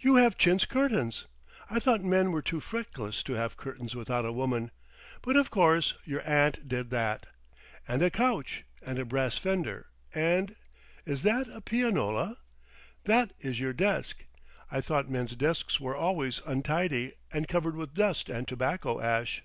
"You 0.00 0.16
have 0.16 0.36
chintz 0.36 0.64
curtains. 0.64 1.26
I 1.70 1.78
thought 1.78 2.02
men 2.02 2.32
were 2.32 2.42
too 2.42 2.60
feckless 2.60 3.22
to 3.22 3.34
have 3.34 3.56
curtains 3.56 3.94
without 3.94 4.24
a 4.24 4.32
woman. 4.32 4.72
But, 5.22 5.36
of 5.36 5.52
course, 5.52 5.94
your 6.04 6.22
aunt 6.28 6.66
did 6.66 6.90
that! 6.90 7.26
And 7.86 8.02
a 8.02 8.10
couch 8.10 8.64
and 8.82 8.98
a 8.98 9.04
brass 9.04 9.38
fender, 9.38 9.86
and—is 10.12 11.22
that 11.22 11.46
a 11.46 11.60
pianola? 11.60 12.38
That 13.04 13.30
is 13.38 13.60
your 13.60 13.72
desk. 13.72 14.24
I 14.72 14.80
thought 14.80 15.08
men's 15.08 15.36
desks 15.36 15.78
were 15.78 15.94
always 15.94 16.42
untidy, 16.44 17.12
and 17.32 17.46
covered 17.46 17.76
with 17.76 17.94
dust 17.94 18.28
and 18.28 18.48
tobacco 18.48 19.00
ash." 19.00 19.40